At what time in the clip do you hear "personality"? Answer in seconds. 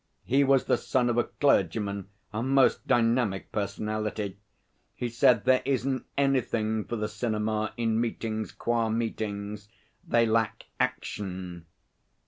3.51-4.39